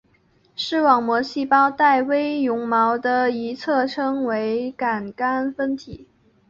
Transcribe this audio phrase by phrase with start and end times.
[0.55, 6.09] 视网膜细胞带微绒毛的一侧称为感杆分体。